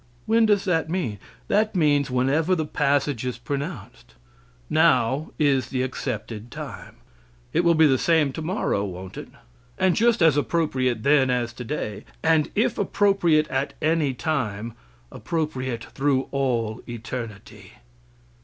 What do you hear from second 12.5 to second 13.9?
if appropriate at